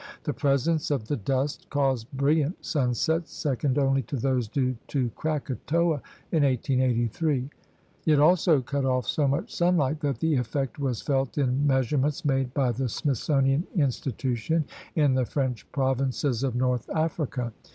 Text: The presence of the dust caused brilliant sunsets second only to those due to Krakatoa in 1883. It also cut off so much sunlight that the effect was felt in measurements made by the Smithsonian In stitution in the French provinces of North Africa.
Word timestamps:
The 0.23 0.33
presence 0.33 0.89
of 0.89 1.09
the 1.09 1.15
dust 1.15 1.69
caused 1.69 2.11
brilliant 2.11 2.65
sunsets 2.65 3.31
second 3.33 3.77
only 3.77 4.01
to 4.01 4.15
those 4.15 4.47
due 4.47 4.75
to 4.87 5.11
Krakatoa 5.11 6.01
in 6.31 6.41
1883. 6.41 7.47
It 8.07 8.17
also 8.19 8.61
cut 8.63 8.83
off 8.83 9.05
so 9.05 9.27
much 9.27 9.53
sunlight 9.53 9.99
that 9.99 10.17
the 10.19 10.37
effect 10.37 10.79
was 10.79 11.03
felt 11.03 11.37
in 11.37 11.67
measurements 11.67 12.25
made 12.25 12.51
by 12.55 12.71
the 12.71 12.89
Smithsonian 12.89 13.67
In 13.75 13.89
stitution 13.89 14.63
in 14.95 15.13
the 15.13 15.25
French 15.27 15.71
provinces 15.71 16.41
of 16.43 16.55
North 16.55 16.89
Africa. 16.95 17.53